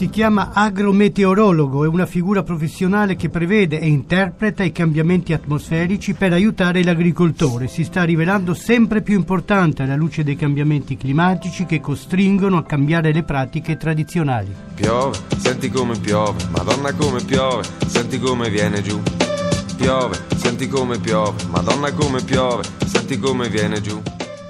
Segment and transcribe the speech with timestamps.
[0.00, 6.32] Si chiama agrometeorologo, è una figura professionale che prevede e interpreta i cambiamenti atmosferici per
[6.32, 7.68] aiutare l'agricoltore.
[7.68, 13.12] Si sta rivelando sempre più importante alla luce dei cambiamenti climatici che costringono a cambiare
[13.12, 14.54] le pratiche tradizionali.
[14.74, 18.98] Piove, senti come piove, madonna come piove, senti come viene giù.
[19.76, 24.00] Piove, senti come piove, madonna come piove, senti come viene giù.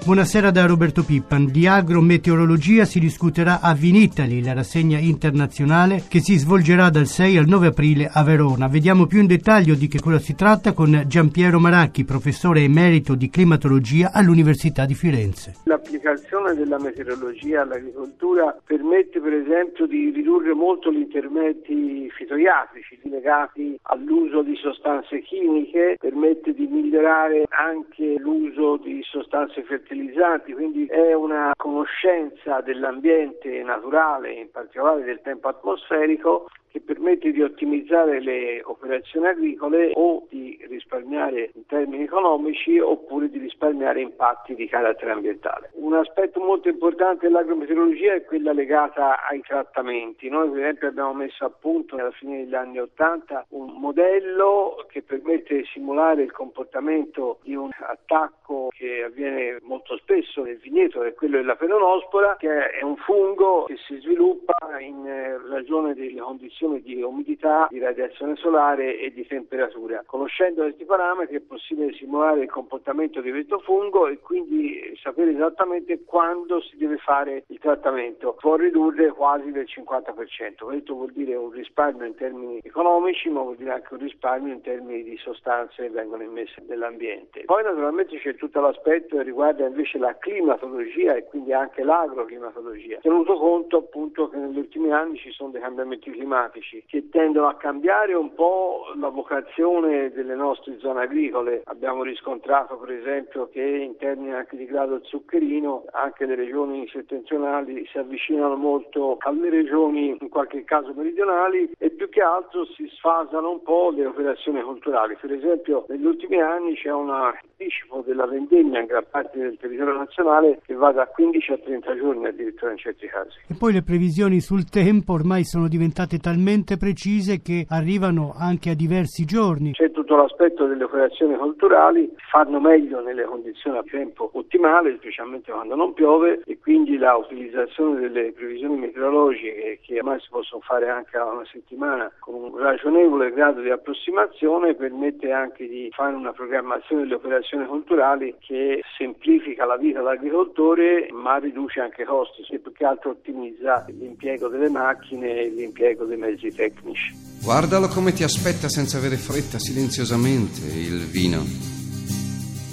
[0.03, 1.53] Buonasera da Roberto Pippan.
[1.53, 7.47] Di agrometeorologia si discuterà a Vinitali, la rassegna internazionale che si svolgerà dal 6 al
[7.47, 8.67] 9 aprile a Verona.
[8.67, 13.29] Vediamo più in dettaglio di che cosa si tratta con Giampiero Maracchi, professore emerito di
[13.29, 15.57] climatologia all'Università di Firenze.
[15.65, 24.41] L'applicazione della meteorologia all'agricoltura permette per esempio di ridurre molto gli interventi fitoiatrici legati all'uso
[24.41, 31.51] di sostanze chimiche, permette di migliorare anche l'uso di sostanze fertilizzanti fertilizzanti, quindi è una
[31.57, 39.91] conoscenza dell'ambiente naturale, in particolare del tempo atmosferico, che permette di ottimizzare le operazioni agricole
[39.95, 45.71] o di risparmiare in termini economici oppure di risparmiare impatti di carattere ambientale.
[45.75, 50.29] Un aspetto molto importante dell'agrometeorologia è quella legata ai trattamenti.
[50.29, 55.03] Noi per esempio abbiamo messo a punto alla fine degli anni Ottanta un modello che
[55.03, 61.09] permette di simulare il comportamento di un attacco che avviene molto spesso nel vigneto, che
[61.09, 66.21] è quello della peronospora, che è un fungo che si sviluppa in eh, ragione delle
[66.21, 70.03] condizioni condizioni di umidità, di radiazione solare e di temperatura.
[70.05, 76.05] Conoscendo questi parametri è possibile simulare il comportamento di questo fungo e quindi sapere esattamente
[76.05, 78.37] quando si deve fare il trattamento.
[78.39, 80.65] Può ridurre quasi del 50%.
[80.65, 84.61] Questo vuol dire un risparmio in termini economici, ma vuol dire anche un risparmio in
[84.61, 87.45] termini di sostanze che vengono immesse nell'ambiente.
[87.45, 93.35] Poi naturalmente c'è tutto l'aspetto che riguarda invece la climatologia e quindi anche l'agroclimatologia, tenuto
[93.35, 97.55] conto appunto che negli ultimi anni ci sono dei cambiamenti climatici climatici che tendono a
[97.55, 101.63] cambiare un po' la vocazione delle nostre zone agricole.
[101.65, 107.87] Abbiamo riscontrato per esempio che in termini anche di grado zuccherino anche le regioni settentrionali
[107.91, 113.51] si avvicinano molto alle regioni in qualche caso meridionali e più che altro si sfasano
[113.51, 115.17] un po' le operazioni culturali.
[115.21, 119.95] Per esempio negli ultimi anni c'è un anticipo della vendemmia in gran parte del territorio
[119.95, 123.39] nazionale che va da 15 a 30 giorni addirittura in certi casi.
[123.49, 128.71] E poi le previsioni sul tempo ormai sono diventate talmente talmente precise che arrivano anche
[128.71, 129.73] a diversi giorni.
[129.73, 135.77] C'è tutto l'aspetto delle operazioni culturali, fanno meglio nelle condizioni a tempo ottimale, specialmente quando
[135.77, 141.19] non piove e quindi la utilizzazione delle previsioni meteorologiche che ormai si possono fare anche
[141.19, 147.03] a una settimana con un ragionevole grado di approssimazione permette anche di fare una programmazione
[147.03, 152.73] delle operazioni culturali che semplifica la vita dell'agricoltore ma riduce anche i costi e più
[152.73, 157.15] che altro ottimizza l'impiego delle macchine e l'impiego dei mezzi tecnici.
[157.41, 161.45] Guardalo come ti aspetta senza avere fretta, silenziosamente, il vino.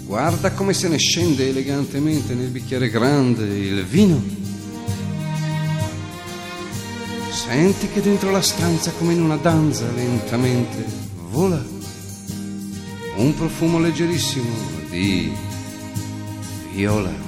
[0.08, 4.20] Guarda come se ne scende elegantemente nel bicchiere grande il vino.
[7.30, 10.84] Senti che dentro la stanza, come in una danza, lentamente
[11.30, 11.62] vola
[13.18, 14.50] un profumo leggerissimo
[14.90, 15.47] di
[16.78, 17.27] viola.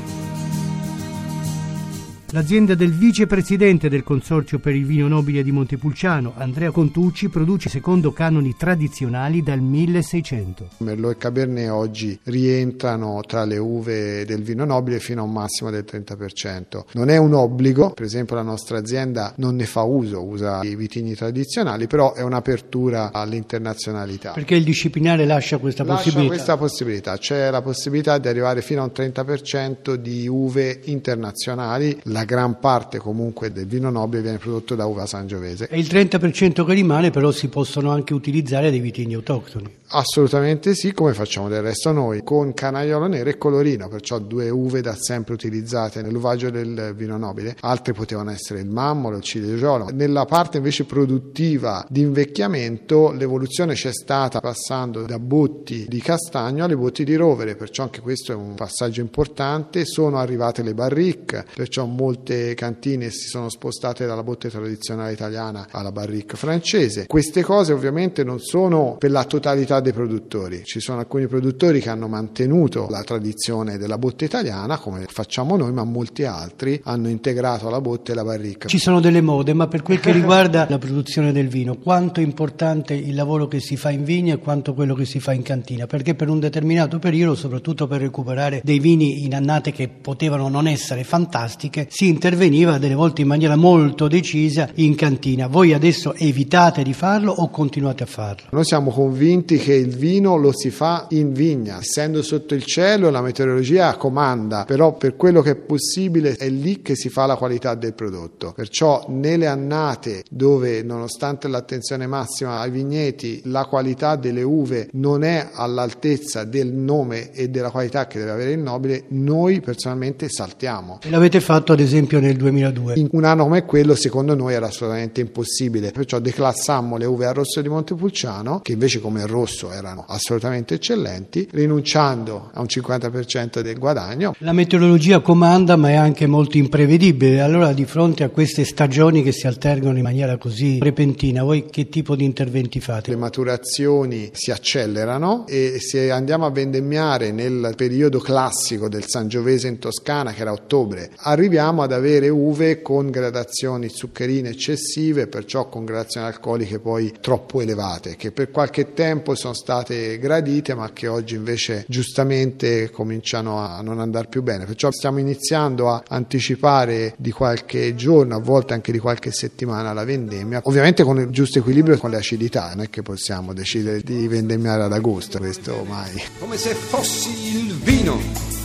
[2.31, 8.13] L'azienda del vicepresidente del Consorzio per il Vino Nobile di Montepulciano, Andrea Contucci, produce secondo
[8.13, 10.67] canoni tradizionali dal 1600.
[10.77, 15.71] Merlot e Cabernet oggi rientrano tra le uve del vino nobile fino a un massimo
[15.71, 16.83] del 30%.
[16.91, 20.75] Non è un obbligo, per esempio la nostra azienda non ne fa uso, usa i
[20.75, 24.33] vitigni tradizionali, però è un'apertura all'internazionalità.
[24.33, 26.35] Perché il disciplinare lascia questa lascia possibilità?
[26.35, 31.99] questa possibilità, c'è la possibilità di arrivare fino a un 30% di uve internazionali.
[32.03, 35.69] La la gran parte comunque del vino nobile viene prodotto da uva sangiovese.
[35.69, 39.77] E il 30% che rimane però si possono anche utilizzare dei vitigni autoctoni.
[39.91, 44.81] Assolutamente sì, come facciamo del resto noi, con canaiolo nero e colorino, perciò due uve
[44.81, 47.55] da sempre utilizzate nell'uvaggio del vino nobile.
[47.61, 49.89] Altre potevano essere il mammolo, il ciligiolo.
[49.91, 56.75] Nella parte invece produttiva di invecchiamento l'evoluzione c'è stata passando da botti di castagno alle
[56.75, 59.85] botti di rovere, perciò anche questo è un passaggio importante.
[59.85, 65.67] Sono arrivate le barrique, perciò molto molte cantine si sono spostate dalla botte tradizionale italiana
[65.69, 67.05] alla barrique francese.
[67.05, 71.89] Queste cose ovviamente non sono per la totalità dei produttori, ci sono alcuni produttori che
[71.89, 77.69] hanno mantenuto la tradizione della botte italiana come facciamo noi, ma molti altri hanno integrato
[77.69, 78.69] la botte e la barrique.
[78.69, 82.23] Ci sono delle mode, ma per quel che riguarda la produzione del vino, quanto è
[82.23, 85.43] importante il lavoro che si fa in vigna e quanto quello che si fa in
[85.43, 85.85] cantina?
[85.85, 90.65] Perché per un determinato periodo, soprattutto per recuperare dei vini in annate che potevano non
[90.67, 95.47] essere fantastiche, si interveniva delle volte in maniera molto decisa in cantina.
[95.47, 98.47] Voi adesso evitate di farlo o continuate a farlo?
[98.51, 103.09] Noi siamo convinti che il vino lo si fa in vigna, essendo sotto il cielo
[103.09, 107.35] la meteorologia comanda, però per quello che è possibile è lì che si fa la
[107.35, 108.53] qualità del prodotto.
[108.55, 115.49] Perciò nelle annate dove nonostante l'attenzione massima ai vigneti la qualità delle uve non è
[115.51, 120.99] all'altezza del nome e della qualità che deve avere il nobile, noi personalmente saltiamo.
[121.03, 122.93] E l'avete fatto ad esempio nel 2002?
[122.95, 127.31] In un anno come quello secondo noi era assolutamente impossibile, perciò declassammo le uve a
[127.31, 133.77] rosso di Montepulciano, che invece come rosso erano assolutamente eccellenti, rinunciando a un 50% del
[133.77, 134.35] guadagno.
[134.39, 139.31] La meteorologia comanda ma è anche molto imprevedibile, allora di fronte a queste stagioni che
[139.31, 143.11] si alternano in maniera così repentina, voi che tipo di interventi fate?
[143.11, 149.79] Le maturazioni si accelerano e se andiamo a vendemmiare nel periodo classico del Sangiovese in
[149.79, 156.27] Toscana, che era ottobre, arriviamo ad avere uve con gradazioni zuccherine eccessive, perciò con gradazioni
[156.27, 161.85] alcoliche poi troppo elevate, che per qualche tempo sono state gradite, ma che oggi invece
[161.87, 164.65] giustamente cominciano a non andare più bene.
[164.65, 170.03] Perciò stiamo iniziando a anticipare di qualche giorno, a volte anche di qualche settimana la
[170.03, 174.01] vendemmia, ovviamente con il giusto equilibrio e con le acidità, non è che possiamo decidere
[174.01, 176.21] di vendemmiare ad agosto, questo mai.
[176.39, 178.58] Come se fossi il vino.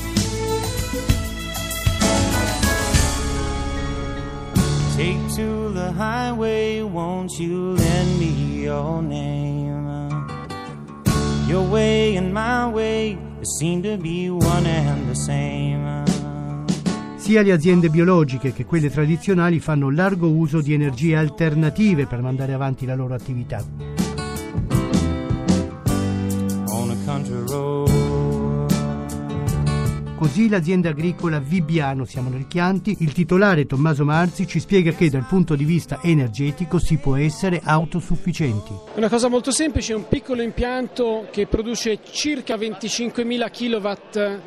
[4.97, 10.25] Take to the highway, won't you lend me your name?
[11.49, 16.05] Your way and my way seem to be one and the same.
[17.17, 22.53] Sia le aziende biologiche che quelle tradizionali fanno largo uso di energie alternative per mandare
[22.53, 23.65] avanti la loro attività.
[26.69, 27.84] On a country road.
[30.25, 35.27] Così l'azienda agricola Vibbiano, siamo nel Chianti, il titolare Tommaso Marzi ci spiega che dal
[35.27, 38.73] punto di vista energetico si può essere autosufficienti.
[38.95, 43.51] È una cosa molto semplice, è un piccolo impianto che produce circa 25.000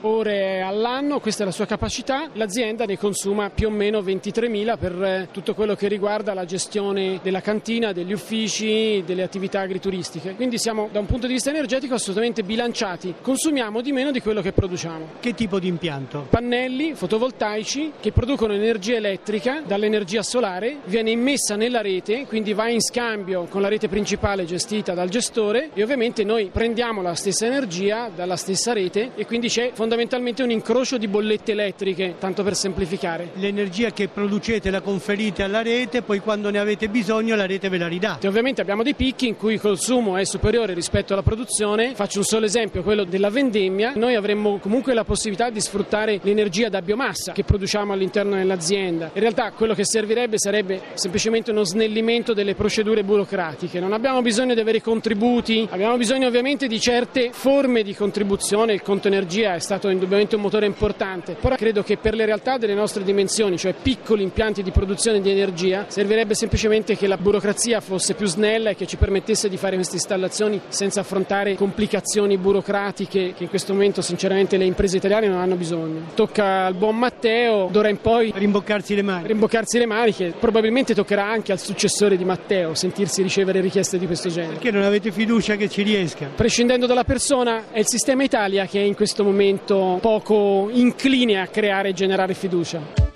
[0.02, 5.04] kWh all'anno, questa è la sua capacità, l'azienda ne consuma più o meno 23.000 per
[5.04, 10.34] eh, tutto quello che riguarda la gestione della cantina, degli uffici, delle attività agrituristiche.
[10.34, 14.42] Quindi siamo da un punto di vista energetico assolutamente bilanciati, consumiamo di meno di quello
[14.42, 15.06] che produciamo.
[15.20, 16.28] Che tipo di impianto?
[16.30, 22.82] Pannelli fotovoltaici che producono energia elettrica dall'energia solare, viene immessa nella rete, quindi va in
[22.82, 28.10] scambio con la rete principale gestita dal gestore e ovviamente noi prendiamo la stessa energia
[28.14, 33.32] dalla stessa rete e quindi c'è fondamentalmente un incrocio di bollette elettriche, tanto per semplificare.
[33.36, 37.78] L'energia che producete la conferite alla rete, poi quando ne avete bisogno la rete ve
[37.78, 38.18] la ridà.
[38.22, 41.94] E ovviamente abbiamo dei picchi in cui il consumo è superiore rispetto alla produzione.
[41.96, 43.94] Faccio un solo esempio, quello della vendemmia.
[43.96, 49.12] Noi avremmo comunque la possibilità di sfruttare l'energia da biomassa che produciamo all'interno dell'azienda.
[49.14, 53.80] In realtà quello che servirebbe sarebbe semplicemente uno snellimento delle procedure burocratiche.
[53.80, 58.74] Non abbiamo bisogno di avere contributi, abbiamo bisogno ovviamente di certe forme di contribuzione.
[58.74, 62.58] Il conto energia è stato indubbiamente un motore importante, però credo che per le realtà
[62.58, 67.82] delle nostre dimensioni, cioè piccoli impianti di produzione di energia, servirebbe semplicemente che la burocrazia
[67.82, 73.34] fosse più snella e che ci permettesse di fare queste installazioni senza affrontare complicazioni burocratiche
[73.34, 76.02] che in questo momento sinceramente le imprese italiane non hanno bisogno.
[76.14, 79.28] Tocca al buon Matteo d'ora in poi Rimboccarsi le mani.
[79.28, 84.30] rimboccarsi le maniche, probabilmente toccherà anche al successore di Matteo sentirsi ricevere richieste di questo
[84.30, 84.54] genere.
[84.54, 86.30] Perché non avete fiducia che ci riesca?
[86.36, 91.48] Prescindendo dalla persona, è il sistema Italia che è in questo momento poco incline a
[91.48, 93.07] creare e generare fiducia.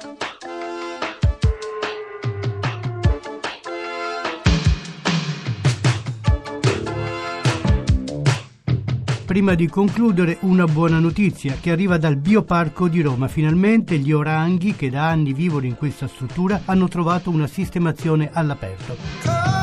[9.32, 13.30] Prima di concludere, una buona notizia che arriva dal Bioparco di Roma.
[13.30, 19.61] Finalmente gli oranghi che da anni vivono in questa struttura hanno trovato una sistemazione all'aperto.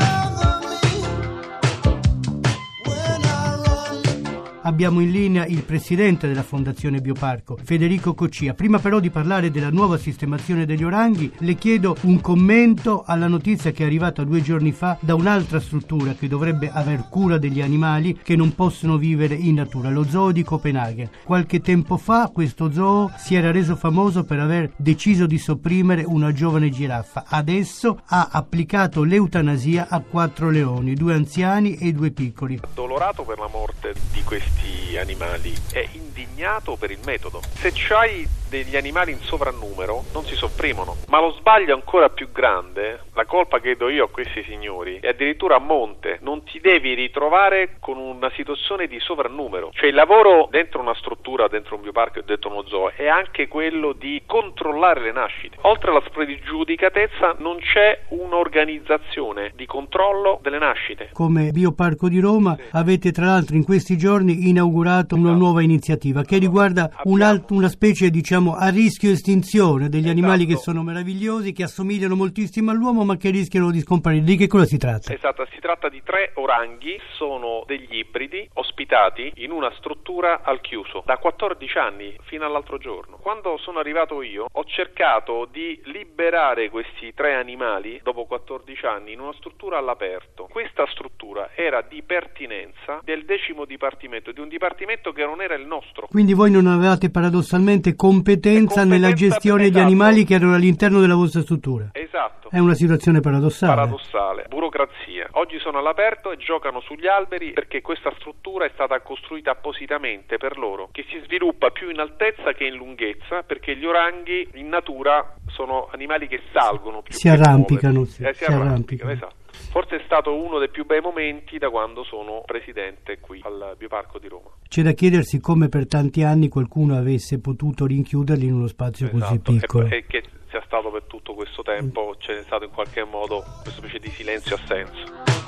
[4.68, 8.52] Abbiamo in linea il presidente della Fondazione Bioparco, Federico Coccia.
[8.52, 13.72] Prima però di parlare della nuova sistemazione degli oranghi, le chiedo un commento alla notizia
[13.72, 18.18] che è arrivata due giorni fa da un'altra struttura che dovrebbe aver cura degli animali
[18.22, 21.08] che non possono vivere in natura, lo zoo di Copenaghen.
[21.24, 26.30] Qualche tempo fa questo zoo si era reso famoso per aver deciso di sopprimere una
[26.32, 27.24] giovane giraffa.
[27.26, 32.60] Adesso ha applicato l'eutanasia a quattro leoni, due anziani e due piccoli.
[32.74, 34.57] Dolorato per la morte di questi
[34.98, 37.40] animali e indignato per il metodo.
[37.54, 40.96] Se c'hai degli animali in sovrannumero non si sopprimono.
[41.08, 45.08] Ma lo sbaglio ancora più grande, la colpa che do io a questi signori, è
[45.08, 46.17] addirittura a monte.
[46.28, 49.70] Non ti devi ritrovare con una situazione di sovrannumero.
[49.72, 53.48] Cioè il lavoro dentro una struttura, dentro un bioparco e dentro uno zoo è anche
[53.48, 55.56] quello di controllare le nascite.
[55.62, 61.08] Oltre alla spregiudicatezza non c'è un'organizzazione di controllo delle nascite.
[61.14, 62.64] Come Bioparco di Roma sì.
[62.72, 65.42] avete tra l'altro in questi giorni inaugurato una esatto.
[65.42, 70.18] nuova iniziativa che riguarda un alt- una specie diciamo a rischio estinzione degli esatto.
[70.18, 74.24] animali che sono meravigliosi, che assomigliano moltissimo all'uomo ma che rischiano di scomparire.
[74.24, 75.14] Di che cosa si tratta?
[75.14, 81.02] Esatto, si tratta di tre oranghi, sono degli ibridi ospitati in una struttura al chiuso
[81.04, 83.16] da 14 anni fino all'altro giorno.
[83.16, 89.20] Quando sono arrivato io ho cercato di liberare questi tre animali dopo 14 anni in
[89.20, 90.48] una struttura all'aperto.
[90.50, 95.66] Questa struttura era di pertinenza del decimo dipartimento, di un dipartimento che non era il
[95.66, 96.06] nostro.
[96.08, 99.78] Quindi voi non avevate paradossalmente competenza, competenza nella gestione esatto.
[99.78, 101.90] di animali che erano all'interno della vostra struttura?
[101.92, 102.37] Esatto.
[102.50, 103.74] È una situazione paradossale.
[103.74, 104.44] Paradossale.
[104.48, 105.28] Burocrazia.
[105.32, 110.56] Oggi sono all'aperto e giocano sugli alberi perché questa struttura è stata costruita appositamente per
[110.56, 115.34] loro, che si sviluppa più in altezza che in lunghezza perché gli oranghi in natura
[115.48, 118.22] sono animali che salgono più si arrampicano, sì.
[118.22, 119.10] eh, si, si arrampicano, arrampicano.
[119.12, 119.34] Esatto.
[119.70, 124.18] Forse è stato uno dei più bei momenti da quando sono presidente qui al Bioparco
[124.18, 124.48] di Roma.
[124.66, 129.18] C'è da chiedersi come per tanti anni qualcuno avesse potuto rinchiuderli in uno spazio esatto.
[129.18, 129.86] così piccolo.
[129.88, 133.80] E, e che sia stato per tutto questo tempo, c'è stato in qualche modo questa
[133.80, 135.46] specie di silenzio assenso.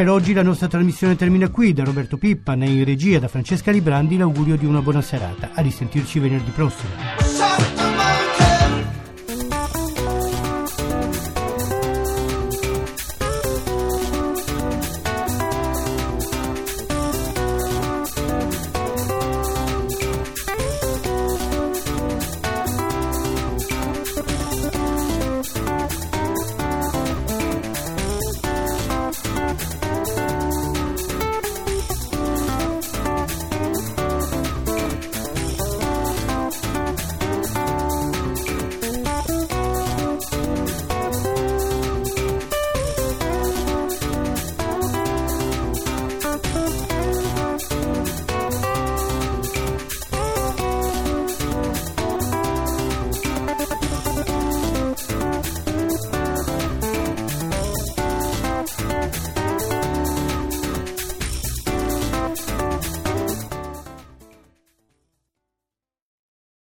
[0.00, 1.74] per oggi la nostra trasmissione termina qui.
[1.74, 5.50] Da Roberto Pippa, in regia da Francesca Librandi, l'augurio di una buona serata.
[5.52, 7.79] A risentirci venerdì prossimo.